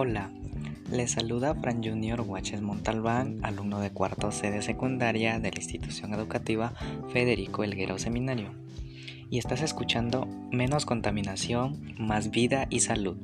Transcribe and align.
Hola, 0.00 0.30
les 0.92 1.10
saluda 1.10 1.56
Fran 1.56 1.82
Junior 1.82 2.22
Guaches 2.22 2.60
Montalbán, 2.62 3.40
alumno 3.42 3.80
de 3.80 3.90
cuarto 3.90 4.30
C 4.30 4.52
de 4.52 4.62
secundaria 4.62 5.40
de 5.40 5.50
la 5.50 5.58
institución 5.58 6.14
educativa 6.14 6.72
Federico 7.12 7.64
Elguero 7.64 7.98
Seminario. 7.98 8.52
Y 9.28 9.38
estás 9.38 9.60
escuchando 9.60 10.28
Menos 10.52 10.86
contaminación, 10.86 11.96
más 11.98 12.30
vida 12.30 12.68
y 12.70 12.78
salud. 12.78 13.16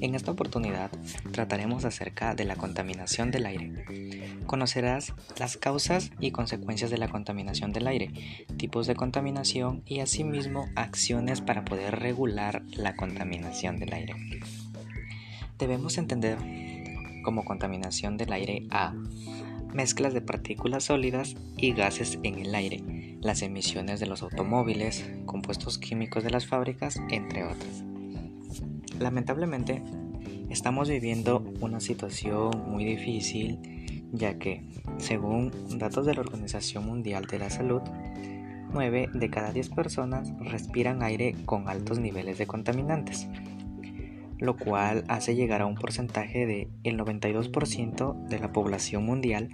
En 0.00 0.14
esta 0.14 0.30
oportunidad 0.30 0.90
trataremos 1.32 1.84
acerca 1.84 2.34
de 2.34 2.46
la 2.46 2.56
contaminación 2.56 3.30
del 3.30 3.44
aire. 3.44 3.84
Conocerás 4.46 5.12
las 5.38 5.58
causas 5.58 6.12
y 6.18 6.30
consecuencias 6.30 6.90
de 6.90 6.96
la 6.96 7.08
contaminación 7.08 7.74
del 7.74 7.88
aire, 7.88 8.10
tipos 8.56 8.86
de 8.86 8.96
contaminación 8.96 9.82
y 9.84 10.00
asimismo 10.00 10.66
acciones 10.76 11.42
para 11.42 11.66
poder 11.66 12.00
regular 12.00 12.62
la 12.72 12.96
contaminación 12.96 13.78
del 13.78 13.92
aire. 13.92 14.14
Debemos 15.58 15.98
entender 15.98 16.38
como 17.22 17.44
contaminación 17.44 18.16
del 18.16 18.32
aire 18.32 18.66
a 18.70 18.94
mezclas 19.72 20.14
de 20.14 20.20
partículas 20.20 20.84
sólidas 20.84 21.36
y 21.56 21.72
gases 21.72 22.18
en 22.22 22.38
el 22.38 22.54
aire, 22.54 23.18
las 23.20 23.42
emisiones 23.42 24.00
de 24.00 24.06
los 24.06 24.22
automóviles, 24.22 25.04
compuestos 25.26 25.78
químicos 25.78 26.22
de 26.22 26.30
las 26.30 26.46
fábricas, 26.46 26.96
entre 27.10 27.44
otras. 27.44 27.84
Lamentablemente, 28.98 29.82
estamos 30.50 30.88
viviendo 30.88 31.40
una 31.60 31.80
situación 31.80 32.70
muy 32.70 32.84
difícil 32.84 33.58
ya 34.12 34.38
que, 34.38 34.62
según 34.98 35.50
datos 35.78 36.06
de 36.06 36.14
la 36.14 36.20
Organización 36.20 36.86
Mundial 36.86 37.26
de 37.26 37.38
la 37.40 37.50
Salud, 37.50 37.82
9 38.72 39.08
de 39.12 39.30
cada 39.30 39.52
10 39.52 39.70
personas 39.70 40.32
respiran 40.38 41.02
aire 41.02 41.34
con 41.46 41.68
altos 41.68 41.98
niveles 41.98 42.38
de 42.38 42.46
contaminantes, 42.46 43.28
lo 44.38 44.56
cual 44.56 45.04
hace 45.08 45.34
llegar 45.34 45.62
a 45.62 45.66
un 45.66 45.74
porcentaje 45.74 46.46
de 46.46 46.68
el 46.82 46.98
92% 46.98 48.26
de 48.28 48.38
la 48.38 48.52
población 48.52 49.04
mundial 49.04 49.50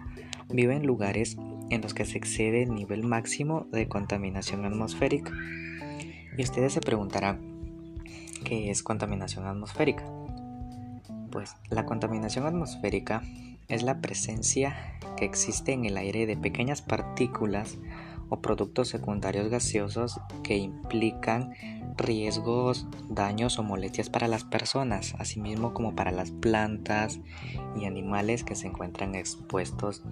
vive 0.49 0.75
en 0.75 0.87
lugares 0.87 1.37
en 1.71 1.83
los 1.83 1.95
que 1.95 2.05
se 2.05 2.19
excede 2.19 2.63
el 2.63 2.75
nivel 2.75 3.05
máximo 3.05 3.67
de 3.71 3.89
contaminación 3.89 4.65
atmosférica. 4.65 5.33
Y 6.37 6.43
ustedes 6.43 6.73
se 6.73 6.81
preguntarán, 6.81 7.41
¿qué 8.45 8.71
es 8.71 8.83
contaminación 8.83 9.47
atmosférica? 9.47 10.05
Pues 11.31 11.55
la 11.71 11.87
contaminación 11.87 12.47
atmosférica 12.47 13.23
es 13.69 13.83
la 13.83 14.01
presencia 14.01 14.99
que 15.17 15.25
existe 15.25 15.73
en 15.73 15.85
el 15.85 15.97
aire 15.97 16.27
de 16.27 16.37
pequeñas 16.37 16.83
partículas 16.83 17.79
o 18.31 18.41
productos 18.41 18.89
secundarios 18.89 19.49
gaseosos 19.49 20.21
que 20.43 20.57
implican 20.57 21.53
riesgos, 21.97 22.87
daños 23.09 23.59
o 23.59 23.63
molestias 23.63 24.09
para 24.09 24.29
las 24.29 24.45
personas, 24.45 25.15
asimismo 25.19 25.75
como 25.75 25.95
para 25.95 26.13
las 26.13 26.31
plantas 26.31 27.21
y 27.77 27.85
animales 27.85 28.45
que 28.45 28.55
se 28.55 28.69
encuentran 28.69 29.15
expuestos 29.15 30.03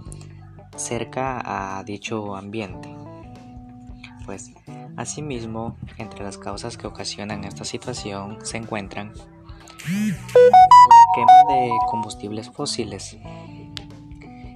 cerca 0.76 1.78
a 1.78 1.82
dicho 1.84 2.36
ambiente. 2.36 2.94
Pues 4.26 4.52
asimismo, 4.96 5.76
entre 5.96 6.22
las 6.22 6.36
causas 6.36 6.76
que 6.76 6.86
ocasionan 6.86 7.44
esta 7.44 7.64
situación 7.64 8.38
se 8.44 8.58
encuentran 8.58 9.12
la 9.88 11.14
quema 11.14 11.54
de 11.54 11.70
combustibles 11.86 12.50
fósiles, 12.50 13.16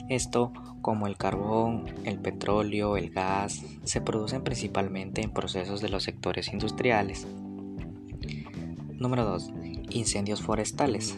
esto, 0.08 0.53
como 0.81 1.06
el 1.06 1.17
carbón, 1.17 1.86
el 2.05 2.19
petróleo, 2.19 2.97
el 2.97 3.11
gas, 3.11 3.62
se 3.84 4.00
producen 4.00 4.42
principalmente 4.42 5.22
en 5.22 5.31
procesos 5.31 5.81
de 5.81 5.89
los 5.89 6.03
sectores 6.03 6.53
industriales. 6.53 7.27
Número 8.92 9.25
2. 9.25 9.53
Incendios 9.91 10.42
forestales. 10.42 11.17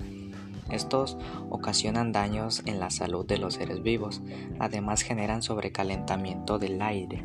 Estos 0.71 1.19
ocasionan 1.51 2.13
daños 2.13 2.63
en 2.65 2.81
la 2.81 2.91
salud 2.91 3.27
de 3.27 3.39
los 3.39 3.55
seres 3.55 3.83
vivos, 3.83 4.23
además 4.59 5.03
generan 5.03 5.43
sobrecalentamiento 5.43 6.59
del 6.59 6.81
aire. 6.81 7.23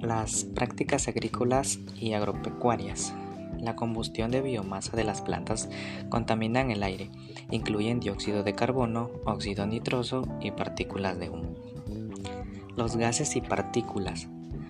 Las 0.00 0.44
prácticas 0.44 1.08
agrícolas 1.08 1.80
y 1.96 2.12
agropecuarias 2.12 3.14
la 3.64 3.76
combustión 3.76 4.30
de 4.30 4.40
biomasa 4.40 4.96
de 4.96 5.04
las 5.04 5.22
plantas 5.22 5.68
contaminan 6.08 6.70
el 6.70 6.82
aire, 6.82 7.10
incluyen 7.50 8.00
dióxido 8.00 8.42
de 8.42 8.54
carbono, 8.54 9.10
óxido 9.24 9.66
nitroso 9.66 10.26
y 10.40 10.50
partículas 10.50 11.18
de 11.18 11.30
humo. 11.30 11.54
Los 12.76 12.96
gases 12.96 13.36
y 13.36 13.40
partículas 13.40 14.28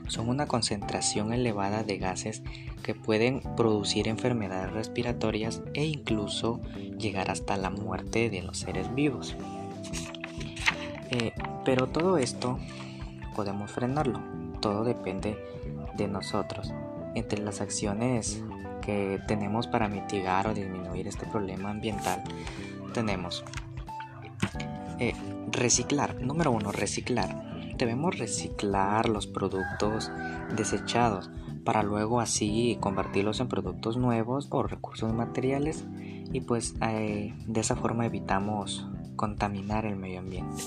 son 0.09 0.28
una 0.28 0.47
concentración 0.47 1.32
elevada 1.32 1.82
de 1.82 1.99
gases 1.99 2.43
que 2.82 2.94
pueden 2.94 3.41
producir 3.56 4.09
enfermedades 4.09 4.72
respiratorias 4.72 5.62
e 5.72 5.84
incluso 5.84 6.61
llegar 6.99 7.31
hasta 7.31 7.56
la 7.56 7.71
muerte 7.71 8.28
de 8.28 8.43
los 8.43 8.59
seres 8.59 8.94
vivos. 8.94 9.37
Eh, 11.11 11.32
pero 11.65 11.87
todo 11.87 12.19
esto 12.19 12.59
podemos 13.34 13.71
frenarlo, 13.71 14.21
todo 14.61 14.84
depende 14.84 15.38
de 15.97 16.09
nosotros. 16.09 16.72
Entre 17.14 17.41
las 17.42 17.60
acciones 17.60 18.42
que 18.82 19.20
tenemos 19.26 19.66
para 19.66 19.88
mitigar 19.88 20.47
o 20.47 20.54
disminuir 20.54 21.08
este 21.08 21.26
problema 21.26 21.70
ambiental 21.70 22.22
tenemos 22.92 23.44
eh, 24.98 25.14
reciclar. 25.50 26.20
Número 26.20 26.50
uno, 26.50 26.72
reciclar. 26.72 27.75
Debemos 27.76 28.19
reciclar 28.19 29.08
los 29.08 29.26
productos 29.26 30.10
desechados 30.56 31.30
para 31.64 31.82
luego 31.82 32.20
así 32.20 32.78
convertirlos 32.80 33.41
en 33.41 33.48
productos 33.48 33.96
nuevos 33.96 34.48
o 34.50 34.62
recursos 34.62 35.12
materiales 35.12 35.84
y 36.32 36.41
pues 36.42 36.75
eh, 36.82 37.34
de 37.46 37.60
esa 37.60 37.75
forma 37.75 38.06
evitamos 38.06 38.86
contaminar 39.16 39.86
el 39.86 39.96
medio 39.96 40.20
ambiente. 40.20 40.62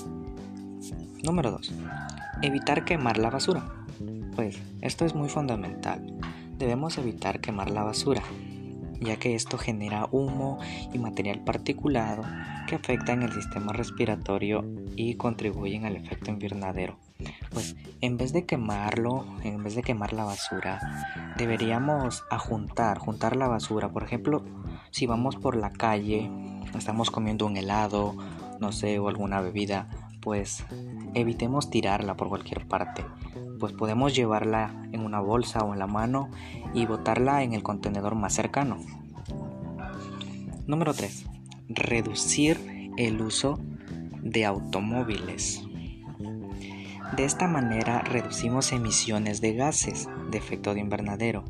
Número 1.22 1.50
2. 1.52 1.72
Evitar 2.42 2.84
quemar 2.84 3.16
la 3.18 3.30
basura. 3.30 3.64
Pues 4.36 4.60
esto 4.82 5.04
es 5.04 5.14
muy 5.14 5.28
fundamental 5.28 6.17
Debemos 6.58 6.98
evitar 6.98 7.40
quemar 7.40 7.70
la 7.70 7.84
basura, 7.84 8.22
ya 9.00 9.16
que 9.16 9.36
esto 9.36 9.58
genera 9.58 10.08
humo 10.10 10.58
y 10.92 10.98
material 10.98 11.44
particulado 11.44 12.24
que 12.66 12.74
afectan 12.74 13.22
el 13.22 13.32
sistema 13.32 13.72
respiratorio 13.72 14.64
y 14.96 15.14
contribuyen 15.14 15.84
al 15.86 15.94
efecto 15.94 16.32
invernadero. 16.32 16.98
Pues 17.52 17.76
en 18.00 18.16
vez 18.16 18.32
de 18.32 18.44
quemarlo, 18.44 19.24
en 19.44 19.62
vez 19.62 19.76
de 19.76 19.84
quemar 19.84 20.12
la 20.12 20.24
basura, 20.24 21.34
deberíamos 21.36 22.24
ajuntar, 22.28 22.98
juntar 22.98 23.36
la 23.36 23.46
basura. 23.46 23.88
Por 23.90 24.02
ejemplo, 24.02 24.44
si 24.90 25.06
vamos 25.06 25.36
por 25.36 25.56
la 25.56 25.70
calle, 25.70 26.28
estamos 26.76 27.12
comiendo 27.12 27.46
un 27.46 27.56
helado, 27.56 28.16
no 28.58 28.72
sé, 28.72 28.98
o 28.98 29.08
alguna 29.08 29.40
bebida, 29.40 29.88
pues 30.20 30.64
evitemos 31.14 31.70
tirarla 31.70 32.16
por 32.16 32.28
cualquier 32.28 32.66
parte 32.66 33.04
pues 33.58 33.72
podemos 33.72 34.14
llevarla 34.14 34.88
en 34.92 35.00
una 35.00 35.20
bolsa 35.20 35.60
o 35.60 35.72
en 35.72 35.78
la 35.78 35.86
mano 35.86 36.30
y 36.74 36.86
botarla 36.86 37.42
en 37.42 37.52
el 37.52 37.62
contenedor 37.62 38.14
más 38.14 38.34
cercano. 38.34 38.78
Número 40.66 40.94
3. 40.94 41.26
Reducir 41.68 42.90
el 42.96 43.20
uso 43.20 43.58
de 44.22 44.44
automóviles. 44.44 45.64
De 47.16 47.24
esta 47.24 47.48
manera 47.48 48.00
reducimos 48.00 48.72
emisiones 48.72 49.40
de 49.40 49.54
gases 49.54 50.08
de 50.30 50.38
efecto 50.38 50.74
de 50.74 50.80
invernadero, 50.80 51.44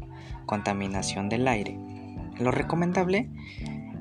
contaminación 0.47 1.29
del 1.29 1.49
aire. 1.49 1.79
Lo 2.39 2.53
recomendable 2.53 3.29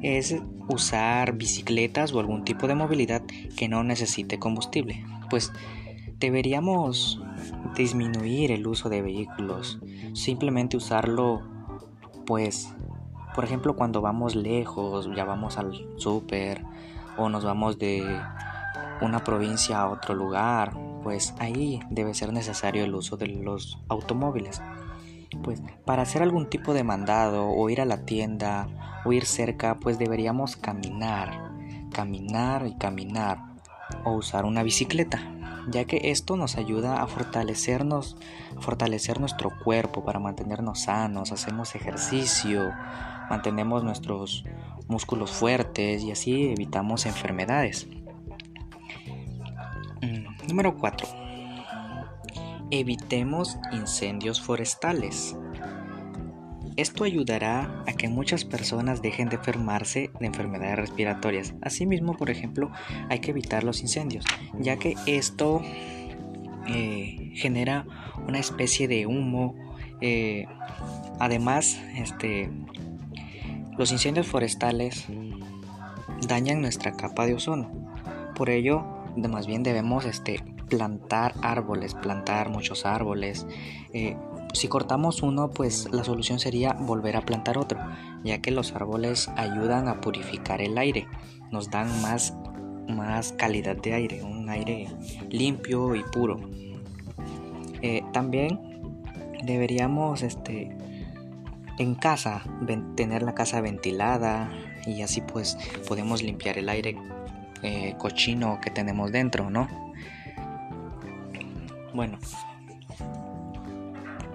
es 0.02 0.36
usar 0.70 1.34
bicicletas 1.34 2.14
o 2.14 2.20
algún 2.20 2.44
tipo 2.44 2.68
de 2.68 2.76
movilidad 2.76 3.24
que 3.56 3.68
no 3.68 3.84
necesite 3.84 4.40
combustible, 4.40 5.06
pues 5.30 5.52
deberíamos 6.20 7.22
disminuir 7.76 8.52
el 8.52 8.68
uso 8.68 8.90
de 8.90 9.02
vehículos, 9.02 9.80
simplemente 10.14 10.78
usarlo 10.78 11.42
pues 12.26 12.74
por 13.36 13.46
ejemplo 13.46 13.76
cuando 13.76 14.02
vamos 14.02 14.36
lejos, 14.36 15.10
ya 15.16 15.24
vamos 15.24 15.58
al 15.58 15.88
súper 15.98 16.64
o 17.18 17.30
nos 17.30 17.44
vamos 17.44 17.78
de 17.78 18.04
una 19.02 19.24
provincia 19.24 19.80
a 19.80 19.90
otro 19.90 20.16
lugar, 20.16 20.76
pues 21.04 21.34
ahí 21.40 21.80
debe 21.90 22.14
ser 22.14 22.34
necesario 22.34 22.84
el 22.84 22.96
uso 22.96 23.16
de 23.18 23.28
los 23.28 23.78
automóviles. 23.90 24.62
Pues 25.44 25.62
para 25.86 26.04
hacer 26.04 26.22
algún 26.22 26.50
tipo 26.50 26.74
de 26.74 26.84
mandado 26.84 27.48
o 27.50 27.70
ir 27.70 27.82
a 27.82 27.86
la 27.86 28.06
tienda 28.06 28.68
o 29.06 29.14
ir 29.14 29.26
cerca, 29.26 29.76
pues 29.80 30.00
deberíamos 30.00 30.56
caminar, 30.56 31.52
caminar 31.92 32.66
y 32.68 32.76
caminar 32.78 33.40
o 34.04 34.14
usar 34.14 34.46
una 34.46 34.64
bicicleta 34.64 35.22
ya 35.70 35.86
que 35.86 36.12
esto 36.12 36.38
nos 36.38 36.58
ayuda 36.58 37.02
a 37.02 37.08
fortalecernos, 37.08 38.16
fortalecer 38.60 39.20
nuestro 39.20 39.52
cuerpo 39.64 40.04
para 40.04 40.20
mantenernos 40.20 40.82
sanos, 40.84 41.32
hacemos 41.32 41.76
ejercicio, 41.76 42.72
mantenemos 43.30 43.84
nuestros 43.84 44.46
músculos 44.88 45.32
fuertes 45.32 46.04
y 46.04 46.12
así 46.12 46.50
evitamos 46.52 47.06
enfermedades. 47.06 47.88
Mm, 50.02 50.48
número 50.48 50.78
4. 50.78 51.27
Evitemos 52.70 53.58
incendios 53.72 54.42
forestales. 54.42 55.38
Esto 56.76 57.06
ayudará 57.06 57.84
a 57.88 57.94
que 57.94 58.10
muchas 58.10 58.44
personas 58.44 59.02
dejen 59.02 59.30
de 59.30 59.38
enfermarse 59.38 60.12
de 60.20 60.26
enfermedades 60.26 60.78
respiratorias. 60.78 61.56
Asimismo, 61.62 62.18
por 62.18 62.30
ejemplo, 62.30 62.72
hay 63.10 63.20
que 63.20 63.32
evitar 63.32 63.64
los 63.64 63.82
incendios, 63.82 64.26
ya 64.60 64.78
que 64.78 64.96
esto 65.06 65.62
eh, 66.68 67.32
genera 67.36 67.86
una 68.28 68.40
especie 68.40 68.88
de 68.88 69.08
humo. 69.08 69.56
Eh, 70.02 70.46
además, 71.20 71.82
este, 71.96 72.52
los 73.78 73.94
incendios 73.94 74.28
forestales 74.28 75.08
dañan 76.28 76.62
nuestra 76.62 76.92
capa 76.92 77.26
de 77.26 77.36
ozono. 77.36 77.72
Por 78.36 78.50
ello, 78.50 78.86
más 79.16 79.48
bien 79.48 79.64
debemos 79.64 80.06
este, 80.06 80.44
plantar 80.70 81.34
árboles, 81.42 81.94
plantar 81.94 82.50
muchos 82.50 82.86
árboles. 82.86 83.46
Eh, 83.94 84.16
si 84.54 84.68
cortamos 84.68 85.22
uno, 85.22 85.52
pues 85.52 85.90
la 85.92 86.04
solución 86.04 86.40
sería 86.40 86.74
volver 86.74 87.16
a 87.18 87.22
plantar 87.22 87.58
otro, 87.58 87.80
ya 88.24 88.42
que 88.42 88.52
los 88.52 88.74
árboles 88.74 89.30
ayudan 89.36 89.88
a 89.88 90.02
purificar 90.02 90.62
el 90.62 90.78
aire, 90.78 91.08
nos 91.52 91.70
dan 91.70 92.02
más, 92.02 92.34
más 92.88 93.34
calidad 93.34 93.76
de 93.78 93.94
aire, 93.94 94.24
un 94.24 94.50
aire 94.50 94.88
limpio 95.30 95.96
y 95.96 96.04
puro. 96.04 96.40
Eh, 97.82 98.04
también 98.14 98.60
deberíamos 99.44 100.24
este, 100.24 100.76
en 101.78 101.96
casa 101.96 102.44
tener 102.96 103.22
la 103.22 103.36
casa 103.36 103.62
ventilada 103.62 104.50
y 104.86 105.02
así 105.02 105.22
pues 105.22 105.58
podemos 105.88 106.24
limpiar 106.24 106.58
el 106.58 106.70
aire 106.70 106.98
eh, 107.62 107.96
cochino 107.98 108.60
que 108.62 108.72
tenemos 108.72 109.12
dentro, 109.12 109.50
¿no? 109.50 109.68
Bueno, 111.98 112.20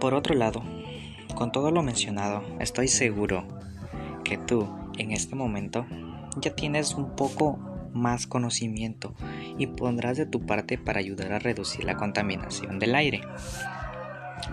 por 0.00 0.14
otro 0.14 0.34
lado, 0.34 0.64
con 1.36 1.52
todo 1.52 1.70
lo 1.70 1.84
mencionado, 1.84 2.42
estoy 2.58 2.88
seguro 2.88 3.46
que 4.24 4.36
tú 4.36 4.68
en 4.98 5.12
este 5.12 5.36
momento 5.36 5.86
ya 6.38 6.56
tienes 6.56 6.94
un 6.94 7.14
poco 7.14 7.60
más 7.92 8.26
conocimiento 8.26 9.14
y 9.58 9.68
pondrás 9.68 10.16
de 10.16 10.26
tu 10.26 10.44
parte 10.44 10.76
para 10.76 10.98
ayudar 10.98 11.34
a 11.34 11.38
reducir 11.38 11.84
la 11.84 11.96
contaminación 11.96 12.80
del 12.80 12.96
aire. 12.96 13.20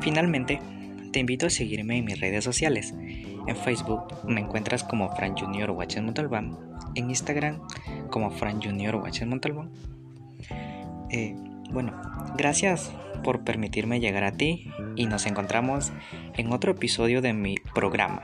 Finalmente, 0.01 0.59
te 1.12 1.17
invito 1.17 1.47
a 1.47 1.50
seguirme 1.50 1.97
en 1.97 2.05
mis 2.05 2.19
redes 2.19 2.44
sociales. 2.44 2.94
En 3.47 3.55
Facebook 3.55 4.03
me 4.27 4.41
encuentras 4.41 4.83
como 4.83 5.09
Fran 5.15 5.35
Junior 5.35 5.71
Watches 5.71 6.03
Montalbán, 6.03 6.59
en 6.94 7.09
Instagram 7.09 7.59
como 8.12 8.29
Fran 8.29 8.62
Junior 8.62 8.97
Watches 8.97 9.27
Montalbán. 9.27 9.71
Eh, 11.09 11.35
bueno, 11.71 11.94
gracias 12.38 12.92
por 13.24 13.44
permitirme 13.44 14.00
llegar 14.00 14.24
a 14.24 14.31
ti 14.31 14.71
y 14.95 15.06
nos 15.06 15.25
encontramos 15.25 15.92
en 16.36 16.51
otro 16.51 16.71
episodio 16.71 17.21
de 17.21 17.33
mi 17.33 17.56
programa. 17.74 18.21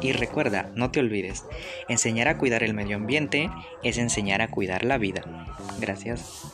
Y 0.00 0.12
recuerda, 0.12 0.70
no 0.74 0.90
te 0.90 1.00
olvides, 1.00 1.44
enseñar 1.88 2.28
a 2.28 2.38
cuidar 2.38 2.62
el 2.62 2.74
medio 2.74 2.96
ambiente 2.96 3.50
es 3.82 3.98
enseñar 3.98 4.42
a 4.42 4.48
cuidar 4.48 4.84
la 4.84 4.98
vida. 4.98 5.22
Gracias. 5.80 6.52